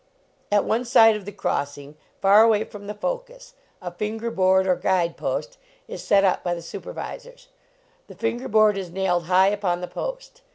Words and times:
At 0.51 0.65
one 0.65 0.83
side 0.83 1.15
of 1.15 1.25
the 1.25 1.31
crossing, 1.31 1.95
far 2.21 2.41
away 2.41 2.63
from 2.63 2.87
the 2.87 2.95
focus, 2.95 3.53
a 3.83 3.91
finger 3.91 4.31
board, 4.31 4.65
or 4.65 4.75
guide 4.75 5.15
post, 5.15 5.59
is 5.87 6.03
set 6.03 6.23
up 6.23 6.43
by 6.43 6.55
the 6.55 6.61
supervisors. 6.63 7.49
The 8.07 8.15
finger 8.15 8.47
board 8.47 8.79
is 8.79 8.89
nailed 8.89 9.25
high 9.27 9.49
upon 9.49 9.79
the 9.81 9.87
post. 9.87 10.41